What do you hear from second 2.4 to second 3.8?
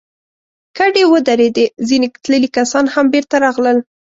کسان هم بېرته راغلل.